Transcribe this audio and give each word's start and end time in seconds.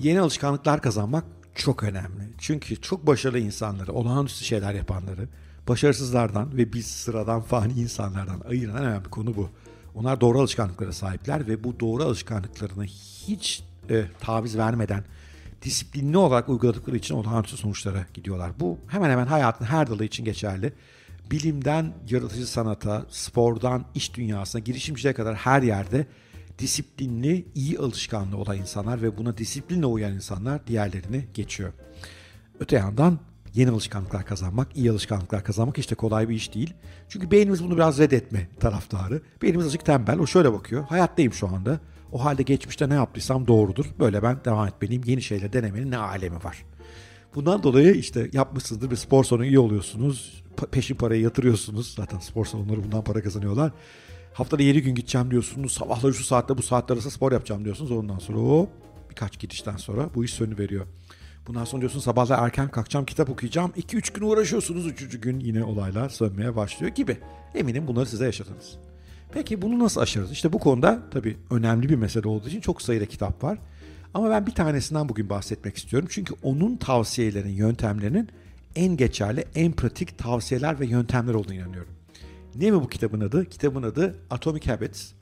Yeni 0.00 0.20
alışkanlıklar 0.20 0.82
kazanmak 0.82 1.24
çok 1.54 1.82
önemli. 1.82 2.28
Çünkü 2.38 2.80
çok 2.80 3.06
başarılı 3.06 3.38
insanları, 3.38 3.92
olağanüstü 3.92 4.44
şeyler 4.44 4.74
yapanları, 4.74 5.28
başarısızlardan 5.68 6.56
ve 6.56 6.72
biz 6.72 6.86
sıradan 6.86 7.40
fani 7.40 7.72
insanlardan 7.72 8.40
ayıran 8.48 8.76
en 8.76 8.84
önemli 8.84 9.10
konu 9.10 9.36
bu. 9.36 9.50
Onlar 9.94 10.20
doğru 10.20 10.40
alışkanlıklara 10.40 10.92
sahipler 10.92 11.48
ve 11.48 11.64
bu 11.64 11.80
doğru 11.80 12.02
alışkanlıklarını 12.02 12.84
hiç 12.84 13.62
e, 13.90 14.04
taviz 14.20 14.58
vermeden 14.58 15.04
disiplinli 15.62 16.16
olarak 16.16 16.48
uyguladıkları 16.48 16.96
için 16.96 17.14
olağanüstü 17.14 17.56
sonuçlara 17.56 18.06
gidiyorlar. 18.14 18.50
Bu 18.60 18.78
hemen 18.88 19.10
hemen 19.10 19.26
hayatın 19.26 19.64
her 19.64 19.90
dalı 19.90 20.04
için 20.04 20.24
geçerli. 20.24 20.72
Bilimden 21.30 21.92
yaratıcı 22.10 22.46
sanata, 22.46 23.06
spordan 23.10 23.84
iş 23.94 24.14
dünyasına, 24.14 24.60
girişimciliğe 24.60 25.14
kadar 25.14 25.34
her 25.34 25.62
yerde 25.62 26.06
disiplinli, 26.58 27.46
iyi 27.54 27.78
alışkanlığı 27.78 28.36
olan 28.36 28.56
insanlar 28.56 29.02
ve 29.02 29.18
buna 29.18 29.38
disiplinle 29.38 29.86
uyan 29.86 30.12
insanlar 30.12 30.66
diğerlerini 30.66 31.24
geçiyor. 31.34 31.72
Öte 32.60 32.76
yandan 32.76 33.18
yeni 33.54 33.70
alışkanlıklar 33.70 34.26
kazanmak, 34.26 34.76
iyi 34.76 34.90
alışkanlıklar 34.90 35.44
kazanmak 35.44 35.78
işte 35.78 35.94
kolay 35.94 36.28
bir 36.28 36.34
iş 36.34 36.54
değil. 36.54 36.74
Çünkü 37.08 37.30
beynimiz 37.30 37.64
bunu 37.64 37.76
biraz 37.76 37.98
reddetme 37.98 38.48
taraftarı. 38.60 39.22
Beynimiz 39.42 39.66
azıcık 39.66 39.84
tembel. 39.84 40.18
O 40.18 40.26
şöyle 40.26 40.52
bakıyor. 40.52 40.84
Hayattayım 40.84 41.32
şu 41.32 41.48
anda. 41.48 41.80
O 42.12 42.24
halde 42.24 42.42
geçmişte 42.42 42.88
ne 42.88 42.94
yaptıysam 42.94 43.46
doğrudur. 43.46 43.86
Böyle 43.98 44.22
ben 44.22 44.44
devam 44.44 44.68
etmeliyim. 44.68 45.02
Yeni 45.06 45.22
şeyler 45.22 45.52
denemenin 45.52 45.90
ne 45.90 45.96
alemi 45.96 46.44
var. 46.44 46.64
Bundan 47.34 47.62
dolayı 47.62 47.94
işte 47.94 48.30
yapmışsınızdır 48.32 48.90
bir 48.90 48.96
spor 48.96 49.24
salonu 49.24 49.44
iyi 49.44 49.58
oluyorsunuz. 49.58 50.44
Peşin 50.70 50.94
parayı 50.94 51.22
yatırıyorsunuz. 51.22 51.94
Zaten 51.94 52.18
spor 52.18 52.46
salonları 52.46 52.84
bundan 52.84 53.04
para 53.04 53.22
kazanıyorlar. 53.22 53.72
Haftada 54.36 54.62
7 54.62 54.82
gün 54.82 54.94
gideceğim 54.94 55.30
diyorsunuz. 55.30 55.72
Sabahları 55.72 56.14
şu 56.14 56.24
saatte 56.24 56.58
bu 56.58 56.62
saatte 56.62 56.94
arası 56.94 57.10
spor 57.10 57.32
yapacağım 57.32 57.64
diyorsunuz. 57.64 57.90
Ondan 57.90 58.18
sonra 58.18 58.38
hop 58.38 58.68
birkaç 59.10 59.38
gidişten 59.38 59.76
sonra 59.76 60.10
bu 60.14 60.24
iş 60.24 60.34
sönü 60.34 60.58
veriyor. 60.58 60.86
Bundan 61.46 61.64
sonra 61.64 61.80
diyorsun 61.80 62.00
sabahlar 62.00 62.44
erken 62.44 62.68
kalkacağım 62.68 63.06
kitap 63.06 63.30
okuyacağım. 63.30 63.72
2-3 63.76 64.14
gün 64.14 64.26
uğraşıyorsunuz. 64.26 64.86
Üçüncü 64.86 65.20
gün 65.20 65.40
yine 65.40 65.64
olaylar 65.64 66.08
sönmeye 66.08 66.56
başlıyor 66.56 66.92
gibi. 66.92 67.18
Eminim 67.54 67.86
bunları 67.86 68.06
size 68.06 68.24
yaşadınız. 68.24 68.76
Peki 69.32 69.62
bunu 69.62 69.78
nasıl 69.78 70.00
aşarız? 70.00 70.32
İşte 70.32 70.52
bu 70.52 70.58
konuda 70.58 71.02
tabii 71.10 71.36
önemli 71.50 71.88
bir 71.88 71.96
mesele 71.96 72.28
olduğu 72.28 72.48
için 72.48 72.60
çok 72.60 72.82
sayıda 72.82 73.06
kitap 73.06 73.44
var. 73.44 73.58
Ama 74.14 74.30
ben 74.30 74.46
bir 74.46 74.52
tanesinden 74.52 75.08
bugün 75.08 75.30
bahsetmek 75.30 75.76
istiyorum. 75.76 76.08
Çünkü 76.12 76.34
onun 76.42 76.76
tavsiyelerinin, 76.76 77.52
yöntemlerinin 77.52 78.28
en 78.74 78.96
geçerli, 78.96 79.44
en 79.54 79.72
pratik 79.72 80.18
tavsiyeler 80.18 80.80
ve 80.80 80.86
yöntemler 80.86 81.34
olduğunu 81.34 81.54
inanıyorum. 81.54 81.95
Ne 82.58 82.70
mi 82.70 82.80
bu 82.80 82.88
kitabın 82.88 83.20
adı? 83.20 83.48
Kitabın 83.48 83.82
adı 83.82 84.18
Atomic 84.30 84.70
Habits. 84.70 85.12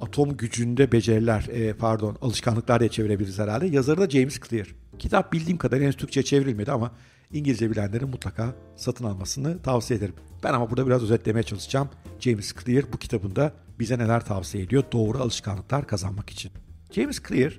Atom 0.00 0.36
gücünde 0.36 0.92
beceriler, 0.92 1.48
e, 1.52 1.72
pardon 1.72 2.16
alışkanlıklar 2.22 2.80
diye 2.80 2.90
çevirebiliriz 2.90 3.38
herhalde. 3.38 3.66
Yazarı 3.66 4.00
da 4.00 4.10
James 4.10 4.40
Clear. 4.48 4.74
Kitap 4.98 5.32
bildiğim 5.32 5.58
kadarıyla 5.58 5.84
henüz 5.84 5.96
Türkçe 5.96 6.22
çevrilmedi 6.22 6.72
ama 6.72 6.92
İngilizce 7.32 7.70
bilenlerin 7.70 8.08
mutlaka 8.08 8.54
satın 8.76 9.04
almasını 9.04 9.62
tavsiye 9.62 9.98
ederim. 9.98 10.14
Ben 10.44 10.52
ama 10.54 10.70
burada 10.70 10.86
biraz 10.86 11.02
özetlemeye 11.02 11.42
çalışacağım. 11.42 11.88
James 12.20 12.54
Clear 12.64 12.84
bu 12.92 12.98
kitabında 12.98 13.52
bize 13.78 13.98
neler 13.98 14.24
tavsiye 14.24 14.64
ediyor 14.64 14.84
doğru 14.92 15.18
alışkanlıklar 15.18 15.86
kazanmak 15.86 16.30
için. 16.30 16.52
James 16.90 17.22
Clear 17.28 17.58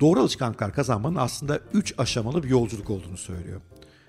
doğru 0.00 0.20
alışkanlıklar 0.20 0.72
kazanmanın 0.74 1.16
aslında 1.16 1.60
3 1.72 1.94
aşamalı 1.98 2.42
bir 2.42 2.48
yolculuk 2.48 2.90
olduğunu 2.90 3.16
söylüyor. 3.16 3.60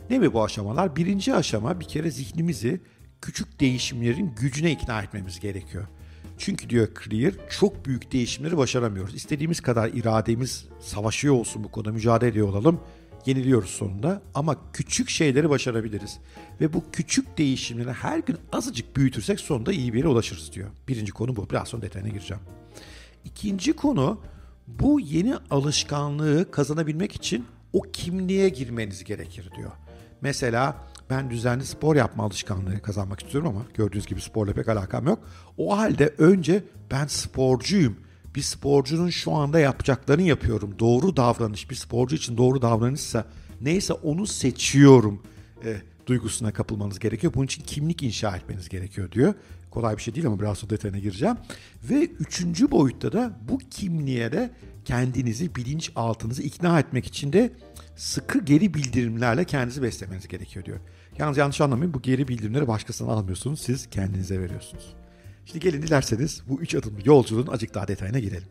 Ne 0.10 0.20
mi 0.20 0.34
bu 0.34 0.44
aşamalar? 0.44 0.96
Birinci 0.96 1.36
aşama 1.36 1.80
bir 1.80 1.86
kere 1.88 2.12
zihnimizi 2.12 2.82
küçük 3.28 3.60
değişimlerin 3.60 4.36
gücüne 4.40 4.72
ikna 4.72 5.02
etmemiz 5.02 5.40
gerekiyor. 5.40 5.88
Çünkü 6.38 6.70
diyor 6.70 6.88
Clear 7.04 7.34
çok 7.50 7.86
büyük 7.86 8.12
değişimleri 8.12 8.58
başaramıyoruz. 8.58 9.16
İstediğimiz 9.16 9.62
kadar 9.62 9.90
irademiz 9.90 10.66
savaşıyor 10.80 11.36
olsun 11.36 11.64
bu 11.64 11.72
konuda 11.72 11.92
mücadele 11.92 12.30
ediyor 12.30 12.48
olalım. 12.48 12.80
Yeniliyoruz 13.26 13.70
sonunda 13.70 14.22
ama 14.34 14.56
küçük 14.74 15.10
şeyleri 15.10 15.50
başarabiliriz. 15.50 16.20
Ve 16.62 16.74
bu 16.74 16.84
küçük 16.92 17.38
değişimleri 17.38 17.92
her 17.92 18.20
gün 18.20 18.38
azıcık 18.52 18.98
büyütürsek 18.98 19.40
sonunda 19.40 19.74
iyi 19.74 19.94
bir 19.94 19.98
yere 19.98 20.08
ulaşırız 20.08 20.54
diyor. 20.54 20.70
Birinci 20.88 21.12
konu 21.12 21.36
bu. 21.36 21.50
Biraz 21.50 21.68
sonra 21.68 21.82
detayına 21.82 22.10
gireceğim. 22.10 22.44
İkinci 23.26 23.74
konu 23.74 24.22
bu 24.68 25.00
yeni 25.00 25.36
alışkanlığı 25.50 26.52
kazanabilmek 26.52 27.16
için 27.16 27.46
o 27.74 27.82
kimliğe 27.82 28.50
girmeniz 28.50 29.04
gerekir 29.04 29.50
diyor. 29.58 29.72
Mesela 30.22 30.88
ben 31.10 31.30
düzenli 31.30 31.66
spor 31.66 31.96
yapma 31.96 32.24
alışkanlığı 32.24 32.82
kazanmak 32.82 33.24
istiyorum 33.24 33.50
ama 33.50 33.66
gördüğünüz 33.74 34.06
gibi 34.06 34.22
sporla 34.22 34.54
pek 34.54 34.68
alakam 34.70 35.08
yok. 35.08 35.20
O 35.58 35.78
halde 35.78 36.14
önce 36.18 36.64
ben 36.92 37.08
sporcuyum. 37.08 37.96
Bir 38.36 38.42
sporcunun 38.42 39.10
şu 39.10 39.32
anda 39.32 39.60
yapacaklarını 39.60 40.24
yapıyorum. 40.24 40.76
Doğru 40.80 41.18
davranış 41.18 41.70
bir 41.70 41.76
sporcu 41.76 42.16
için 42.16 42.38
doğru 42.38 42.62
davranışsa 42.62 43.26
neyse 43.62 43.94
onu 43.94 44.28
seçiyorum 44.28 45.22
e, 45.66 45.82
duygusuna 46.08 46.54
kapılmanız 46.54 47.00
gerekiyor. 47.00 47.34
Bunun 47.34 47.46
için 47.46 47.64
kimlik 47.64 48.04
inşa 48.04 48.38
etmeniz 48.38 48.70
gerekiyor 48.70 49.12
diyor. 49.12 49.34
Kolay 49.72 49.98
bir 49.98 50.02
şey 50.02 50.16
değil 50.16 50.28
ama 50.28 50.40
biraz 50.40 50.58
sonra 50.58 50.70
detayına 50.70 50.98
gireceğim. 50.98 51.36
Ve 51.84 52.06
üçüncü 52.06 52.72
boyutta 52.72 53.12
da 53.12 53.40
bu 53.50 53.58
kimliğe 53.58 54.32
de 54.32 54.52
kendinizi, 54.86 55.56
bilinç 55.56 55.92
altınızı 55.96 56.44
ikna 56.44 56.80
etmek 56.80 57.06
için 57.06 57.34
de 57.34 57.52
sıkı 57.96 58.40
geri 58.40 58.74
bildirimlerle 58.74 59.46
kendinizi 59.46 59.82
beslemeniz 59.82 60.28
gerekiyor 60.28 60.66
diyor. 60.66 60.80
Yalnız 61.18 61.38
yanlış 61.38 61.62
anlamayın 61.62 61.94
bu 61.94 62.02
geri 62.02 62.28
bildirimleri 62.28 62.68
başkasına 62.68 63.12
almıyorsunuz. 63.12 63.62
Siz 63.62 63.90
kendinize 63.90 64.40
veriyorsunuz. 64.40 64.94
Şimdi 65.46 65.60
gelin 65.60 65.82
dilerseniz 65.82 66.42
bu 66.50 66.62
üç 66.62 66.76
adımlı 66.76 67.00
yolculuğun 67.06 67.48
azıcık 67.48 67.74
daha 67.74 67.88
detayına 67.88 68.20
girelim. 68.20 68.48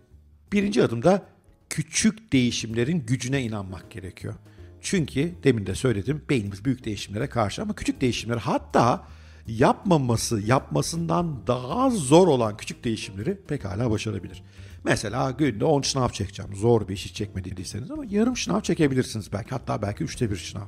Birinci 0.52 0.82
adımda 0.82 1.26
küçük 1.70 2.32
değişimlerin 2.32 3.06
gücüne 3.06 3.42
inanmak 3.42 3.90
gerekiyor. 3.90 4.34
Çünkü 4.80 5.34
demin 5.44 5.66
de 5.66 5.74
söyledim 5.74 6.22
beynimiz 6.30 6.64
büyük 6.64 6.84
değişimlere 6.84 7.26
karşı 7.26 7.62
ama 7.62 7.74
küçük 7.74 8.00
değişimler 8.00 8.36
hatta 8.36 9.08
yapmaması, 9.48 10.40
yapmasından 10.40 11.46
daha 11.46 11.90
zor 11.90 12.28
olan 12.28 12.56
küçük 12.56 12.84
değişimleri 12.84 13.38
pekala 13.48 13.90
başarabilir. 13.90 14.42
Mesela 14.84 15.30
günde 15.30 15.64
10 15.64 15.82
şınav 15.82 16.08
çekeceğim. 16.08 16.56
Zor 16.56 16.88
bir 16.88 16.94
iş 16.94 17.04
hiç 17.04 17.14
çekmediyseniz 17.14 17.90
ama 17.90 18.04
yarım 18.10 18.36
şınav 18.36 18.60
çekebilirsiniz 18.60 19.32
belki. 19.32 19.50
Hatta 19.50 19.82
belki 19.82 20.04
üçte 20.04 20.30
bir 20.30 20.36
şınav. 20.36 20.66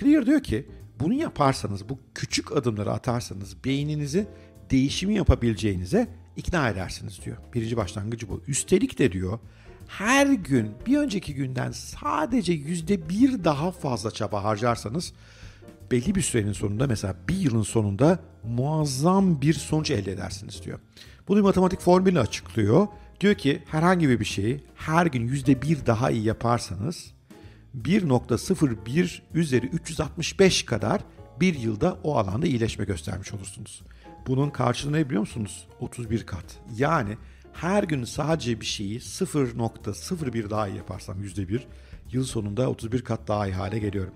Clear 0.00 0.26
diyor 0.26 0.42
ki 0.42 0.66
bunu 1.00 1.14
yaparsanız, 1.14 1.88
bu 1.88 1.98
küçük 2.14 2.56
adımları 2.56 2.92
atarsanız 2.92 3.64
beyninizi 3.64 4.26
değişimi 4.70 5.14
yapabileceğinize 5.14 6.08
ikna 6.36 6.68
edersiniz 6.68 7.20
diyor. 7.24 7.36
Birinci 7.54 7.76
başlangıcı 7.76 8.28
bu. 8.28 8.42
Üstelik 8.48 8.98
de 8.98 9.12
diyor 9.12 9.38
her 9.88 10.26
gün 10.26 10.70
bir 10.86 10.98
önceki 10.98 11.34
günden 11.34 11.70
sadece 11.70 12.52
yüzde 12.52 13.08
bir 13.08 13.44
daha 13.44 13.70
fazla 13.70 14.10
çaba 14.10 14.44
harcarsanız 14.44 15.12
belli 15.90 16.14
bir 16.14 16.22
sürenin 16.22 16.52
sonunda 16.52 16.86
mesela 16.86 17.16
bir 17.28 17.36
yılın 17.36 17.62
sonunda 17.62 18.18
muazzam 18.44 19.40
bir 19.40 19.54
sonuç 19.54 19.90
elde 19.90 20.12
edersiniz 20.12 20.62
diyor. 20.64 20.78
Bunu 21.28 21.36
bir 21.36 21.42
matematik 21.42 21.80
formülü 21.80 22.20
açıklıyor. 22.20 22.86
Diyor 23.20 23.34
ki 23.34 23.62
herhangi 23.66 24.20
bir 24.20 24.24
şeyi 24.24 24.64
her 24.74 25.06
gün 25.06 25.28
yüzde 25.28 25.62
bir 25.62 25.86
daha 25.86 26.10
iyi 26.10 26.24
yaparsanız 26.24 27.12
1.01 27.82 29.20
üzeri 29.34 29.66
365 29.66 30.64
kadar 30.64 31.00
bir 31.40 31.58
yılda 31.58 31.98
o 32.02 32.16
alanda 32.16 32.46
iyileşme 32.46 32.84
göstermiş 32.84 33.32
olursunuz. 33.32 33.82
Bunun 34.26 34.50
karşılığı 34.50 34.92
ne 34.92 35.06
biliyor 35.06 35.20
musunuz? 35.20 35.68
31 35.80 36.26
kat. 36.26 36.58
Yani 36.76 37.16
her 37.52 37.82
gün 37.82 38.04
sadece 38.04 38.60
bir 38.60 38.66
şeyi 38.66 38.98
0.01 38.98 40.50
daha 40.50 40.68
iyi 40.68 40.76
yaparsam 40.76 41.22
%1 41.22 41.60
yıl 42.12 42.24
sonunda 42.24 42.70
31 42.70 43.04
kat 43.04 43.28
daha 43.28 43.46
iyi 43.46 43.54
hale 43.54 43.78
geliyorum. 43.78 44.14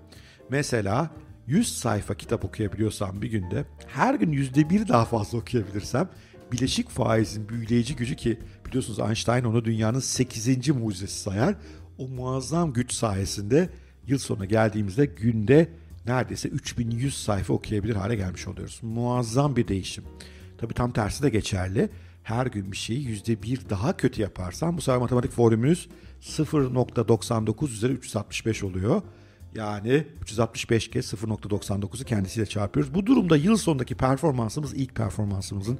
Mesela 0.49 1.09
100 1.47 1.77
sayfa 1.77 2.13
kitap 2.13 2.45
okuyabiliyorsam 2.45 3.21
bir 3.21 3.31
günde 3.31 3.65
her 3.87 4.15
gün 4.15 4.33
%1 4.33 4.87
daha 4.87 5.05
fazla 5.05 5.37
okuyabilirsem 5.37 6.09
bileşik 6.51 6.89
faizin 6.89 7.49
büyüleyici 7.49 7.95
gücü 7.95 8.15
ki 8.15 8.39
biliyorsunuz 8.65 8.99
Einstein 8.99 9.43
onu 9.43 9.65
dünyanın 9.65 9.99
8. 9.99 10.69
mucizesi 10.69 11.19
sayar. 11.19 11.55
O 11.97 12.07
muazzam 12.07 12.73
güç 12.73 12.93
sayesinde 12.93 13.69
yıl 14.07 14.17
sonuna 14.17 14.45
geldiğimizde 14.45 15.05
günde 15.05 15.69
neredeyse 16.05 16.49
3100 16.49 17.23
sayfa 17.23 17.53
okuyabilir 17.53 17.95
hale 17.95 18.15
gelmiş 18.15 18.47
oluyoruz. 18.47 18.79
Muazzam 18.83 19.55
bir 19.55 19.67
değişim. 19.67 20.03
Tabii 20.57 20.73
tam 20.73 20.91
tersi 20.91 21.23
de 21.23 21.29
geçerli. 21.29 21.89
Her 22.23 22.45
gün 22.45 22.71
bir 22.71 22.77
şeyi 22.77 23.07
%1 23.07 23.69
daha 23.69 23.97
kötü 23.97 24.21
yaparsan 24.21 24.77
bu 24.77 24.81
sefer 24.81 24.99
matematik 24.99 25.31
formülümüz 25.31 25.89
0.99 26.21 27.69
üzeri 27.69 27.93
365 27.93 28.63
oluyor. 28.63 29.01
Yani 29.55 30.07
365 30.21 30.89
kez 30.89 31.13
0.99'u 31.13 32.05
kendisiyle 32.05 32.45
çarpıyoruz. 32.45 32.93
Bu 32.93 33.05
durumda 33.05 33.37
yıl 33.37 33.57
sonundaki 33.57 33.95
performansımız 33.95 34.73
ilk 34.73 34.95
performansımızın 34.95 35.79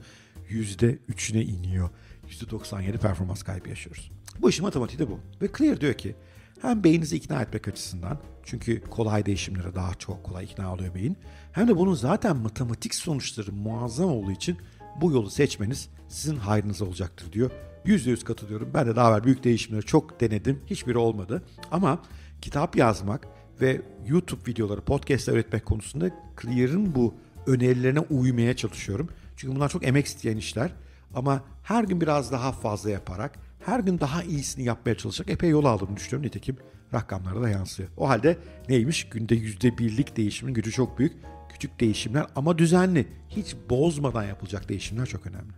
%3'üne 0.50 1.44
iniyor. 1.44 1.90
%97 2.30 2.98
performans 2.98 3.44
kaybı 3.44 3.70
yaşıyoruz. 3.70 4.12
Bu 4.42 4.50
işin 4.50 4.66
matematiği 4.66 5.00
de 5.00 5.10
bu. 5.10 5.20
Ve 5.42 5.50
Clear 5.58 5.82
diyor 5.82 5.94
ki 5.94 6.16
hem 6.62 6.84
beyninizi 6.84 7.16
ikna 7.16 7.42
etmek 7.42 7.68
açısından 7.68 8.18
çünkü 8.44 8.82
kolay 8.82 9.26
değişimlere 9.26 9.76
daha 9.76 9.94
çok 9.94 10.24
kolay 10.24 10.46
ikna 10.46 10.74
oluyor 10.74 10.96
beyin. 10.96 11.18
Hem 11.52 11.68
de 11.68 11.78
bunun 11.78 11.94
zaten 11.94 12.38
matematik 12.38 12.96
sonuçları 12.96 13.52
muazzam 13.52 14.10
olduğu 14.10 14.32
için 14.32 14.58
bu 15.02 15.12
yolu 15.12 15.30
seçmeniz 15.30 15.90
sizin 16.08 16.36
hayrınıza 16.36 16.86
olacaktır 16.86 17.32
diyor. 17.32 17.52
%100 17.86 18.24
katılıyorum. 18.24 18.72
Ben 18.74 18.88
de 18.88 18.96
daha 18.96 19.12
evvel 19.12 19.24
büyük 19.24 19.44
değişimleri 19.44 19.86
çok 19.86 20.22
denedim. 20.22 20.62
Hiçbiri 20.68 20.98
olmadı. 20.98 21.44
Ama 21.72 22.02
kitap 22.42 22.76
yazmak 22.76 23.28
ve 23.62 23.82
YouTube 24.08 24.52
videoları, 24.52 24.82
podcastler 24.82 25.34
üretmek 25.34 25.66
konusunda 25.66 26.10
Clear'ın 26.42 26.96
bu 26.96 27.16
önerilerine 27.48 28.00
uymaya 28.00 28.56
çalışıyorum. 28.56 29.10
Çünkü 29.36 29.56
bunlar 29.56 29.70
çok 29.70 29.88
emek 29.88 30.06
isteyen 30.06 30.38
işler. 30.38 30.74
Ama 31.14 31.44
her 31.64 31.84
gün 31.84 32.02
biraz 32.02 32.32
daha 32.32 32.52
fazla 32.52 32.90
yaparak, 32.90 33.40
her 33.66 33.80
gün 33.80 34.00
daha 34.00 34.24
iyisini 34.24 34.66
yapmaya 34.66 34.98
çalışarak 34.98 35.30
epey 35.30 35.50
yol 35.50 35.66
aldığını 35.66 35.98
düşünüyorum. 35.98 36.26
Nitekim 36.26 36.58
rakamlara 36.94 37.42
da 37.42 37.50
yansıyor. 37.50 37.90
O 37.98 38.10
halde 38.10 38.38
neymiş? 38.70 39.10
Günde 39.10 39.36
%1'lik 39.36 40.18
değişimin 40.18 40.54
gücü 40.54 40.72
çok 40.72 41.00
büyük. 41.00 41.14
Küçük 41.50 41.80
değişimler 41.80 42.26
ama 42.36 42.58
düzenli. 42.58 43.08
Hiç 43.30 43.56
bozmadan 43.70 44.24
yapılacak 44.24 44.70
değişimler 44.70 45.06
çok 45.06 45.28
önemli. 45.28 45.54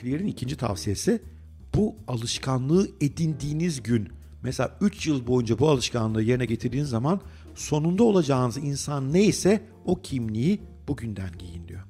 Clear'in 0.00 0.26
ikinci 0.26 0.56
tavsiyesi 0.56 1.22
bu 1.74 1.96
alışkanlığı 2.08 2.88
edindiğiniz 3.00 3.82
gün 3.82 4.08
mesela 4.42 4.76
3 4.80 5.06
yıl 5.06 5.26
boyunca 5.26 5.58
bu 5.58 5.68
alışkanlığı 5.68 6.22
yerine 6.22 6.44
getirdiğiniz 6.44 6.88
zaman 6.88 7.20
sonunda 7.54 8.04
olacağınız 8.04 8.56
insan 8.56 9.12
neyse 9.12 9.62
o 9.84 10.02
kimliği 10.02 10.60
bugünden 10.88 11.30
giyin 11.38 11.68
diyor. 11.68 11.82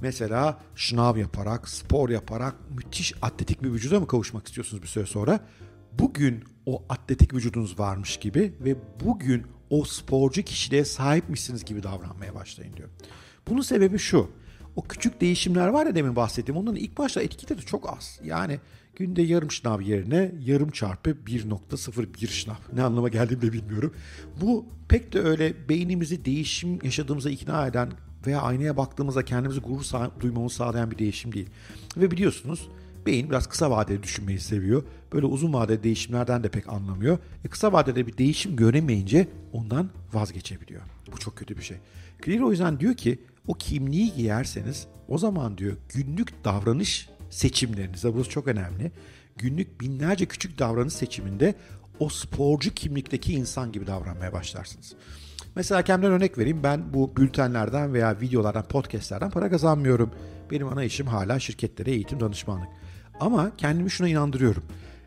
Mesela 0.00 0.60
şınav 0.74 1.16
yaparak, 1.16 1.68
spor 1.68 2.10
yaparak 2.10 2.54
müthiş 2.70 3.14
atletik 3.22 3.62
bir 3.62 3.72
vücuda 3.72 4.00
mı 4.00 4.06
kavuşmak 4.06 4.46
istiyorsunuz 4.46 4.82
bir 4.82 4.88
süre 4.88 5.06
sonra? 5.06 5.40
Bugün 5.92 6.44
o 6.66 6.84
atletik 6.88 7.34
vücudunuz 7.34 7.78
varmış 7.78 8.16
gibi 8.16 8.54
ve 8.60 8.76
bugün 9.04 9.46
o 9.70 9.84
sporcu 9.84 10.42
kişiliğe 10.42 10.84
sahipmişsiniz 10.84 11.64
gibi 11.64 11.82
davranmaya 11.82 12.34
başlayın 12.34 12.76
diyor. 12.76 12.88
Bunun 13.48 13.60
sebebi 13.60 13.98
şu. 13.98 14.30
O 14.78 14.82
küçük 14.82 15.20
değişimler 15.20 15.68
var 15.68 15.86
ya 15.86 15.94
demin 15.94 16.16
bahsettiğim 16.16 16.60
onların 16.60 16.76
ilk 16.76 16.98
başta 16.98 17.22
etkileri 17.22 17.60
çok 17.66 17.92
az. 17.96 18.20
Yani 18.24 18.60
günde 18.96 19.22
yarım 19.22 19.50
şınav 19.50 19.80
yerine 19.80 20.32
yarım 20.44 20.70
çarpı 20.70 21.10
1.01 21.10 22.26
şınav. 22.26 22.54
Ne 22.72 22.82
anlama 22.82 23.08
geldiğini 23.08 23.42
de 23.42 23.52
bilmiyorum. 23.52 23.94
Bu 24.40 24.66
pek 24.88 25.12
de 25.12 25.20
öyle 25.20 25.68
beynimizi 25.68 26.24
değişim 26.24 26.78
yaşadığımıza 26.84 27.30
ikna 27.30 27.66
eden 27.66 27.92
veya 28.26 28.40
aynaya 28.40 28.76
baktığımızda 28.76 29.24
kendimizi 29.24 29.60
gurur 29.60 29.82
sağ- 29.82 30.10
duymamızı 30.20 30.56
sağlayan 30.56 30.90
bir 30.90 30.98
değişim 30.98 31.32
değil. 31.32 31.48
Ve 31.96 32.10
biliyorsunuz 32.10 32.68
beyin 33.06 33.30
biraz 33.30 33.46
kısa 33.46 33.70
vadeli 33.70 34.02
düşünmeyi 34.02 34.40
seviyor. 34.40 34.82
Böyle 35.12 35.26
uzun 35.26 35.52
vadeli 35.52 35.82
değişimlerden 35.82 36.42
de 36.44 36.48
pek 36.48 36.68
anlamıyor. 36.68 37.18
E 37.44 37.48
kısa 37.48 37.72
vadede 37.72 38.06
bir 38.06 38.18
değişim 38.18 38.56
göremeyince 38.56 39.28
ondan 39.52 39.90
vazgeçebiliyor. 40.12 40.82
Bu 41.12 41.18
çok 41.18 41.36
kötü 41.36 41.56
bir 41.56 41.62
şey. 41.62 41.76
Clear 42.24 42.40
o 42.40 42.50
yüzden 42.50 42.80
diyor 42.80 42.94
ki 42.94 43.18
o 43.48 43.54
kimliği 43.54 44.14
giyerseniz 44.14 44.86
o 45.08 45.18
zaman 45.18 45.58
diyor 45.58 45.76
günlük 45.88 46.44
davranış 46.44 47.08
seçimlerinize 47.30 48.14
burası 48.14 48.30
çok 48.30 48.48
önemli. 48.48 48.92
Günlük 49.36 49.80
binlerce 49.80 50.26
küçük 50.26 50.58
davranış 50.58 50.92
seçiminde 50.92 51.54
o 52.00 52.08
sporcu 52.08 52.74
kimlikteki 52.74 53.32
insan 53.32 53.72
gibi 53.72 53.86
davranmaya 53.86 54.32
başlarsınız. 54.32 54.94
Mesela 55.56 55.82
kendimden 55.82 56.12
örnek 56.12 56.38
vereyim. 56.38 56.62
Ben 56.62 56.94
bu 56.94 57.16
bültenlerden 57.16 57.94
veya 57.94 58.20
videolardan, 58.20 58.62
podcastlerden 58.62 59.30
para 59.30 59.50
kazanmıyorum. 59.50 60.10
Benim 60.50 60.68
ana 60.68 60.84
işim 60.84 61.06
hala 61.06 61.38
şirketlere 61.38 61.90
eğitim 61.90 62.20
danışmanlık. 62.20 62.68
Ama 63.20 63.56
kendimi 63.56 63.90
şuna 63.90 64.08
inandırıyorum. 64.08 64.62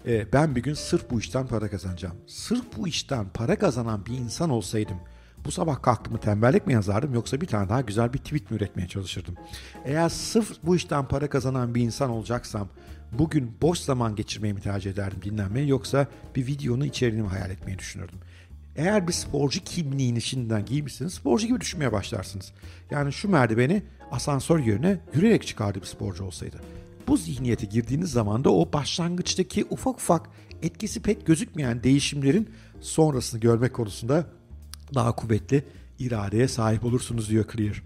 Ee, 0.07 0.33
ben 0.33 0.55
bir 0.55 0.63
gün 0.63 0.73
sırf 0.73 1.09
bu 1.11 1.19
işten 1.19 1.47
para 1.47 1.69
kazanacağım. 1.69 2.15
Sırf 2.27 2.65
bu 2.77 2.87
işten 2.87 3.25
para 3.33 3.59
kazanan 3.59 4.05
bir 4.05 4.13
insan 4.13 4.49
olsaydım 4.49 4.97
bu 5.45 5.51
sabah 5.51 5.81
kalktığımı 5.81 6.17
tembellik 6.17 6.67
mi 6.67 6.73
yazardım 6.73 7.13
yoksa 7.13 7.41
bir 7.41 7.47
tane 7.47 7.69
daha 7.69 7.81
güzel 7.81 8.13
bir 8.13 8.17
tweet 8.17 8.51
mi 8.51 8.57
üretmeye 8.57 8.87
çalışırdım? 8.87 9.35
Eğer 9.85 10.09
sırf 10.09 10.51
bu 10.63 10.75
işten 10.75 11.07
para 11.07 11.29
kazanan 11.29 11.75
bir 11.75 11.81
insan 11.81 12.09
olacaksam 12.09 12.67
bugün 13.11 13.51
boş 13.61 13.79
zaman 13.79 14.15
geçirmeyi 14.15 14.53
mi 14.53 14.61
tercih 14.61 14.91
ederdim 14.91 15.21
dinlenmeyi 15.23 15.69
yoksa 15.69 16.07
bir 16.35 16.47
videonun 16.47 16.85
içeriğini 16.85 17.21
mi 17.21 17.29
hayal 17.29 17.51
etmeyi 17.51 17.79
düşünürdüm? 17.79 18.19
Eğer 18.75 19.07
bir 19.07 19.13
sporcu 19.13 19.63
kimliğini 19.63 20.21
şimdiden 20.21 20.65
giymişsiniz 20.65 21.13
sporcu 21.13 21.47
gibi 21.47 21.61
düşünmeye 21.61 21.91
başlarsınız. 21.91 22.53
Yani 22.91 23.13
şu 23.13 23.29
merdiveni 23.29 23.83
asansör 24.11 24.59
yerine 24.59 24.99
yürüyerek 25.13 25.47
çıkardı 25.47 25.81
bir 25.81 25.85
sporcu 25.85 26.23
olsaydı. 26.23 26.57
Bu 27.07 27.17
zihniyete 27.17 27.65
girdiğiniz 27.65 28.11
zaman 28.11 28.43
da 28.43 28.53
o 28.53 28.73
başlangıçtaki 28.73 29.65
ufak 29.69 29.95
ufak 29.95 30.29
etkisi 30.61 31.01
pek 31.01 31.25
gözükmeyen 31.25 31.83
değişimlerin 31.83 32.49
sonrasını 32.81 33.39
görmek 33.39 33.73
konusunda 33.73 34.25
daha 34.95 35.15
kuvvetli 35.15 35.63
iradeye 35.99 36.47
sahip 36.47 36.85
olursunuz 36.85 37.29
diyor 37.29 37.45
Clear. 37.55 37.83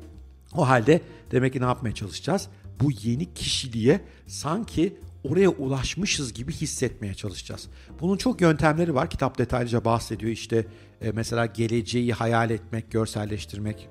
O 0.55 0.67
halde 0.67 1.01
demek 1.31 1.53
ki 1.53 1.61
ne 1.61 1.65
yapmaya 1.65 1.93
çalışacağız? 1.93 2.47
Bu 2.81 2.91
yeni 2.91 3.33
kişiliğe 3.33 4.01
sanki 4.27 4.97
oraya 5.23 5.49
ulaşmışız 5.49 6.33
gibi 6.33 6.51
hissetmeye 6.51 7.13
çalışacağız. 7.13 7.67
Bunun 8.01 8.17
çok 8.17 8.41
yöntemleri 8.41 8.95
var. 8.95 9.09
Kitap 9.09 9.37
detaylıca 9.37 9.85
bahsediyor. 9.85 10.31
İşte 10.31 10.65
e, 11.01 11.11
mesela 11.11 11.45
geleceği 11.45 12.13
hayal 12.13 12.49
etmek, 12.49 12.91
görselleştirmek, 12.91 13.89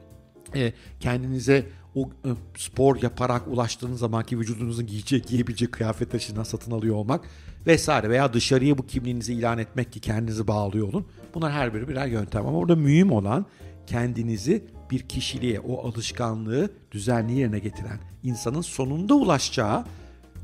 e, 0.57 0.73
kendinize 1.01 1.67
o 1.95 2.11
e, 2.25 2.29
spor 2.57 3.03
yaparak 3.03 3.49
ulaştığınız 3.49 3.99
zamanki 3.99 4.39
vücudunuzun 4.39 4.87
giyeceği, 4.87 5.23
giyebileceği 5.23 5.71
kıyafet 5.71 6.11
taşından 6.11 6.43
satın 6.43 6.71
alıyor 6.71 6.95
olmak 6.95 7.25
vesaire 7.67 8.11
veya 8.11 8.33
dışarıya 8.33 8.79
bu 8.79 8.87
kimliğinizi 8.87 9.35
ilan 9.35 9.59
etmek 9.59 9.93
ki 9.93 10.01
kendinizi 10.01 10.49
bağlıyor 10.49 10.89
olun. 10.89 11.07
Bunlar 11.35 11.53
her 11.53 11.75
biri 11.75 11.89
birer 11.89 12.07
yöntem 12.07 12.47
ama 12.47 12.59
orada 12.59 12.77
mühim 12.77 13.13
olan 13.13 13.47
kendinizi 13.87 14.65
bir 14.91 15.01
kişiliğe, 15.01 15.61
o 15.61 15.89
alışkanlığı 15.89 16.71
düzenli 16.93 17.39
yerine 17.39 17.59
getiren 17.59 17.99
insanın 18.23 18.61
sonunda 18.61 19.15
ulaşacağı 19.15 19.85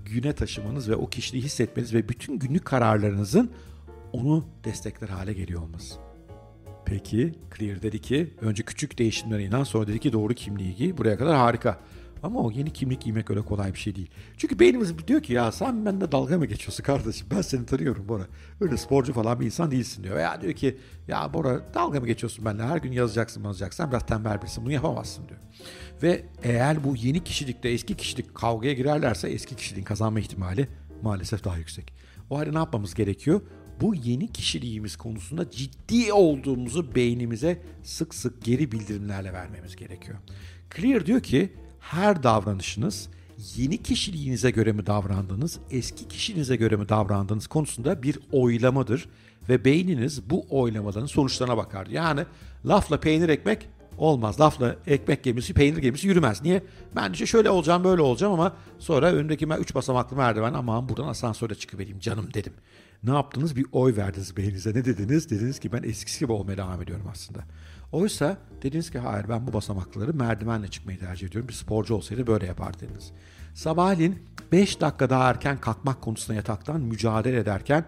güne 0.04 0.32
taşımanız 0.32 0.88
ve 0.88 0.96
o 0.96 1.06
kişiliği 1.06 1.44
hissetmeniz 1.44 1.94
ve 1.94 2.08
bütün 2.08 2.38
günlük 2.38 2.64
kararlarınızın 2.64 3.50
onu 4.12 4.44
destekler 4.64 5.08
hale 5.08 5.32
geliyor 5.32 5.62
olması. 5.62 6.09
Peki 6.90 7.34
Clear 7.58 7.82
dedi 7.82 8.00
ki 8.00 8.34
önce 8.40 8.62
küçük 8.62 8.98
değişimlere 8.98 9.44
inan 9.44 9.64
sonra 9.64 9.86
dedi 9.86 9.98
ki 9.98 10.12
doğru 10.12 10.34
kimliği 10.34 10.74
giy. 10.74 10.96
Buraya 10.96 11.18
kadar 11.18 11.36
harika. 11.36 11.78
Ama 12.22 12.40
o 12.40 12.50
yeni 12.50 12.72
kimlik 12.72 13.00
giymek 13.02 13.30
öyle 13.30 13.42
kolay 13.42 13.74
bir 13.74 13.78
şey 13.78 13.96
değil. 13.96 14.10
Çünkü 14.36 14.58
beynimiz 14.58 15.08
diyor 15.08 15.22
ki 15.22 15.32
ya 15.32 15.52
sen 15.52 15.86
bende 15.86 16.12
dalga 16.12 16.38
mı 16.38 16.46
geçiyorsun 16.46 16.84
kardeşim? 16.84 17.26
Ben 17.30 17.40
seni 17.40 17.66
tanıyorum 17.66 18.08
Bora. 18.08 18.26
Öyle 18.60 18.76
sporcu 18.76 19.12
falan 19.12 19.40
bir 19.40 19.46
insan 19.46 19.70
değilsin 19.70 20.04
diyor. 20.04 20.16
Veya 20.16 20.40
diyor 20.40 20.52
ki 20.52 20.78
ya 21.08 21.34
Bora 21.34 21.74
dalga 21.74 22.00
mı 22.00 22.06
geçiyorsun 22.06 22.44
benimle? 22.44 22.62
Her 22.62 22.76
gün 22.76 22.92
yazacaksın 22.92 23.44
yazacaksın. 23.44 23.90
Biraz 23.90 24.06
tembel 24.06 24.42
birisin 24.42 24.64
bunu 24.64 24.72
yapamazsın 24.72 25.28
diyor. 25.28 25.40
Ve 26.02 26.24
eğer 26.42 26.84
bu 26.84 26.96
yeni 26.96 27.24
kişilikte 27.24 27.68
eski 27.68 27.96
kişilik 27.96 28.34
kavgaya 28.34 28.72
girerlerse 28.72 29.28
eski 29.28 29.56
kişiliğin 29.56 29.84
kazanma 29.84 30.20
ihtimali 30.20 30.68
maalesef 31.02 31.44
daha 31.44 31.56
yüksek. 31.56 31.92
O 32.30 32.38
halde 32.38 32.54
ne 32.54 32.58
yapmamız 32.58 32.94
gerekiyor? 32.94 33.40
Bu 33.80 33.94
yeni 33.94 34.32
kişiliğimiz 34.32 34.96
konusunda 34.96 35.50
ciddi 35.50 36.12
olduğumuzu 36.12 36.94
beynimize 36.94 37.62
sık 37.82 38.14
sık 38.14 38.44
geri 38.44 38.72
bildirimlerle 38.72 39.32
vermemiz 39.32 39.76
gerekiyor. 39.76 40.18
Clear 40.76 41.06
diyor 41.06 41.20
ki 41.20 41.52
her 41.80 42.22
davranışınız 42.22 43.08
yeni 43.56 43.82
kişiliğinize 43.82 44.50
göre 44.50 44.72
mi 44.72 44.86
davrandığınız, 44.86 45.58
eski 45.70 46.08
kişiliğinize 46.08 46.56
göre 46.56 46.76
mi 46.76 46.88
davrandığınız 46.88 47.46
konusunda 47.46 48.02
bir 48.02 48.18
oylamadır 48.32 49.08
ve 49.48 49.64
beyniniz 49.64 50.30
bu 50.30 50.46
oylamaların 50.50 51.06
sonuçlarına 51.06 51.56
bakar. 51.56 51.86
Yani 51.86 52.24
lafla 52.66 53.00
peynir 53.00 53.28
ekmek 53.28 53.68
olmaz. 54.00 54.40
Lafla 54.40 54.76
ekmek 54.86 55.24
gemisi, 55.24 55.54
peynir 55.54 55.78
gemisi 55.78 56.08
yürümez. 56.08 56.42
Niye? 56.42 56.62
Ben 56.96 57.12
işte 57.12 57.26
şöyle 57.26 57.50
olacağım, 57.50 57.84
böyle 57.84 58.02
olacağım 58.02 58.32
ama 58.32 58.56
sonra 58.78 59.12
önündeki 59.12 59.46
3 59.46 59.74
basamaklı 59.74 60.16
merdiven 60.16 60.54
aman 60.54 60.88
buradan 60.88 61.08
asansöre 61.08 61.54
çıkıvereyim 61.54 61.98
canım 61.98 62.34
dedim. 62.34 62.52
Ne 63.02 63.10
yaptınız? 63.10 63.56
Bir 63.56 63.66
oy 63.72 63.96
verdiniz 63.96 64.36
beyninize. 64.36 64.70
Ne 64.70 64.84
dediniz? 64.84 65.30
Dediniz 65.30 65.58
ki 65.58 65.72
ben 65.72 65.82
eskisi 65.82 66.20
gibi 66.20 66.32
olmaya 66.32 66.56
devam 66.56 66.82
ediyorum 66.82 67.06
aslında. 67.12 67.40
Oysa 67.92 68.36
dediniz 68.62 68.90
ki 68.90 68.98
hayır 68.98 69.28
ben 69.28 69.46
bu 69.46 69.52
basamakları 69.52 70.14
merdivenle 70.14 70.68
çıkmayı 70.68 70.98
tercih 70.98 71.28
ediyorum. 71.28 71.48
Bir 71.48 71.54
sporcu 71.54 71.94
olsaydı 71.94 72.26
böyle 72.26 72.46
yapar 72.46 72.80
dediniz. 72.80 73.12
Sabahleyin 73.54 74.22
5 74.52 74.80
dakika 74.80 75.10
daha 75.10 75.30
erken 75.30 75.60
kalkmak 75.60 76.00
konusunda 76.00 76.36
yataktan 76.36 76.80
mücadele 76.80 77.38
ederken 77.38 77.84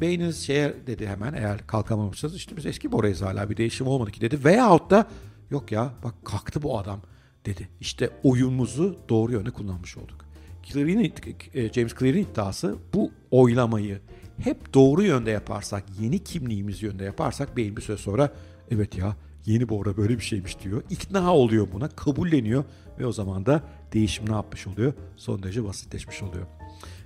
beyniniz 0.00 0.46
şeye 0.46 0.74
dedi 0.86 1.06
hemen 1.06 1.32
eğer 1.32 1.66
kalkamamışsınız 1.66 2.36
işte 2.36 2.56
biz 2.56 2.66
eski 2.66 2.92
Bora'yız 2.92 3.22
hala 3.22 3.50
bir 3.50 3.56
değişim 3.56 3.86
olmadı 3.86 4.10
ki 4.10 4.20
dedi. 4.20 4.44
Veyahut 4.44 4.90
da 4.90 5.06
yok 5.50 5.72
ya 5.72 5.92
bak 6.04 6.14
kalktı 6.24 6.62
bu 6.62 6.78
adam 6.78 7.00
dedi. 7.46 7.68
İşte 7.80 8.10
oyunumuzu 8.22 8.98
doğru 9.08 9.32
yöne 9.32 9.50
kullanmış 9.50 9.96
olduk. 9.96 10.24
Clear'in, 10.62 11.12
e, 11.54 11.72
James 11.72 11.94
Clear'in 11.94 12.22
iddiası 12.22 12.76
bu 12.94 13.10
oylamayı 13.30 14.00
hep 14.38 14.74
doğru 14.74 15.02
yönde 15.02 15.30
yaparsak, 15.30 15.84
yeni 16.00 16.18
kimliğimiz 16.18 16.82
yönde 16.82 17.04
yaparsak 17.04 17.56
beyin 17.56 17.76
bir 17.76 17.82
süre 17.82 17.96
sonra 17.96 18.32
evet 18.70 18.98
ya 18.98 19.16
yeni 19.46 19.68
Bora 19.68 19.96
böyle 19.96 20.18
bir 20.18 20.24
şeymiş 20.24 20.60
diyor. 20.60 20.82
İkna 20.90 21.34
oluyor 21.34 21.68
buna, 21.72 21.88
kabulleniyor 21.88 22.64
ve 22.98 23.06
o 23.06 23.12
zaman 23.12 23.46
da 23.46 23.62
değişim 23.92 24.28
ne 24.28 24.32
yapmış 24.32 24.66
oluyor? 24.66 24.92
Son 25.16 25.42
derece 25.42 25.64
basitleşmiş 25.64 26.22
oluyor. 26.22 26.46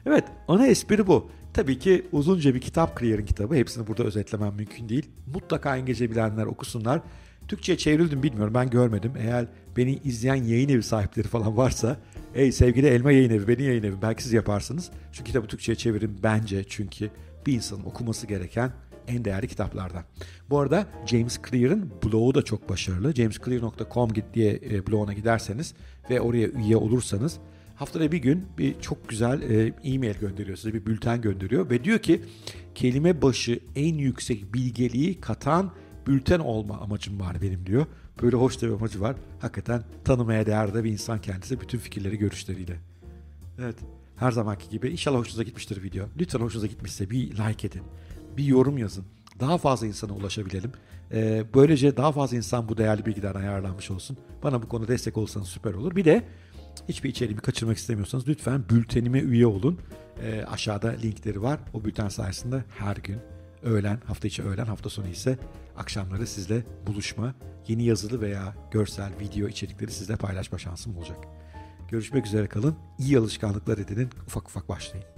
Evet 0.09 0.25
ana 0.49 0.67
espri 0.67 1.07
bu. 1.07 1.31
Tabii 1.55 1.79
ki 1.79 2.07
uzunca 2.13 2.55
bir 2.55 2.61
kitap 2.61 3.01
Clear'in 3.01 3.27
kitabı. 3.27 3.55
Hepsini 3.55 3.87
burada 3.87 4.05
özetlemem 4.05 4.55
mümkün 4.55 4.89
değil. 4.89 5.11
Mutlaka 5.35 5.77
İngilizce 5.77 6.11
bilenler 6.11 6.47
okusunlar. 6.47 7.01
Türkçe'ye 7.49 7.79
çevrildim 7.79 8.23
bilmiyorum 8.23 8.55
ben 8.55 8.71
görmedim. 8.71 9.13
Eğer 9.19 9.47
beni 9.77 9.95
izleyen 10.05 10.35
yayın 10.35 10.69
evi 10.69 10.83
sahipleri 10.83 11.29
falan 11.29 11.57
varsa 11.57 11.97
Ey 12.35 12.53
sevgili 12.53 12.87
Elma 12.87 13.13
Yayın 13.13 13.31
Evi, 13.31 13.49
benim 13.49 13.65
yayın 13.67 13.83
evi. 13.83 13.95
Belki 14.03 14.23
siz 14.23 14.33
yaparsınız. 14.33 14.91
Şu 15.13 15.25
kitabı 15.25 15.47
Türkçe'ye 15.47 15.77
çevirin 15.77 16.19
bence 16.23 16.65
çünkü 16.69 17.11
bir 17.47 17.53
insanın 17.53 17.85
okuması 17.85 18.27
gereken 18.27 18.73
en 19.09 19.25
değerli 19.25 19.49
kitaplardan. 19.49 20.03
Bu 20.51 20.59
arada 20.59 20.87
James 21.07 21.39
Clear'ın 21.51 21.91
blogu 22.05 22.35
da 22.35 22.43
çok 22.43 22.69
başarılı. 22.69 23.15
jamesclear.com 23.15 24.11
diye 24.35 24.61
e, 24.71 24.87
bloguna 24.87 25.13
giderseniz 25.13 25.75
ve 26.11 26.21
oraya 26.21 26.49
üye 26.49 26.77
olursanız 26.77 27.39
haftada 27.79 28.13
bir 28.13 28.19
gün 28.19 28.47
bir 28.59 28.81
çok 28.81 29.09
güzel 29.09 29.43
e, 29.43 29.75
e-mail 29.85 30.19
gönderiyor 30.19 30.57
size 30.57 30.75
bir 30.75 30.87
bülten 30.87 31.21
gönderiyor 31.21 31.71
ve 31.71 31.85
diyor 31.85 31.99
ki 31.99 32.23
kelime 32.75 33.23
başı 33.23 33.61
en 33.77 33.95
yüksek 33.95 34.55
bilgeliği 34.55 35.21
katan 35.21 35.73
bülten 36.07 36.39
olma 36.39 36.79
amacım 36.79 37.21
var 37.21 37.43
benim 37.43 37.67
diyor. 37.67 37.87
Böyle 38.23 38.37
hoş 38.37 38.63
da 38.63 38.67
bir 38.67 38.73
amacı 38.73 39.01
var. 39.01 39.17
Hakikaten 39.41 39.83
tanımaya 40.05 40.47
değer 40.47 40.75
de 40.75 40.85
bir 40.85 40.91
insan 40.91 41.21
kendisi 41.21 41.61
bütün 41.61 41.79
fikirleri 41.79 42.19
görüşleriyle. 42.19 42.77
Evet 43.59 43.77
her 44.17 44.31
zamanki 44.31 44.69
gibi 44.69 44.89
inşallah 44.89 45.19
hoşunuza 45.19 45.43
gitmiştir 45.43 45.83
video. 45.83 46.07
Lütfen 46.21 46.41
hoşunuza 46.41 46.67
gitmişse 46.67 47.11
bir 47.11 47.31
like 47.31 47.67
edin. 47.67 47.83
Bir 48.37 48.45
yorum 48.45 48.79
yazın. 48.79 49.05
Daha 49.41 49.59
fazla 49.59 49.87
insana 49.87 50.13
ulaşabilelim. 50.13 50.73
Ee, 51.13 51.45
böylece 51.55 51.97
daha 51.97 52.13
fazla 52.13 52.37
insan 52.37 52.69
bu 52.69 52.77
değerli 52.77 53.07
bilgiden 53.07 53.35
ayarlanmış 53.35 53.91
olsun. 53.91 54.17
Bana 54.43 54.63
bu 54.63 54.69
konuda 54.69 54.89
destek 54.89 55.17
olursanız 55.17 55.49
süper 55.49 55.75
olur. 55.75 55.97
Bir 55.97 56.05
de 56.05 56.25
hiçbir 56.89 57.11
içeriğimi 57.11 57.41
kaçırmak 57.41 57.77
istemiyorsanız 57.77 58.29
lütfen 58.29 58.65
bültenime 58.71 59.21
üye 59.21 59.47
olun. 59.47 59.79
Ee, 60.23 60.43
aşağıda 60.43 60.89
linkleri 60.89 61.43
var. 61.43 61.61
O 61.73 61.85
bülten 61.85 62.09
sayesinde 62.09 62.65
her 62.79 62.97
gün 62.97 63.19
öğlen, 63.63 64.01
hafta 64.05 64.29
içi 64.29 64.43
öğlen, 64.43 64.67
hafta 64.67 64.91
sonu 64.91 65.09
ise 65.09 65.39
akşamları 65.77 66.27
sizle 66.27 66.63
buluşma, 66.87 67.35
yeni 67.69 67.85
yazılı 67.85 68.21
veya 68.21 68.55
görsel 68.71 69.13
video 69.21 69.49
içerikleri 69.49 69.93
sizle 69.93 70.17
paylaşma 70.17 70.59
şansım 70.59 70.97
olacak. 70.97 71.19
Görüşmek 71.91 72.27
üzere 72.27 72.47
kalın. 72.47 72.77
İyi 72.99 73.19
alışkanlıklar 73.19 73.79
edinin. 73.79 74.11
Ufak 74.27 74.49
ufak 74.49 74.69
başlayın. 74.69 75.18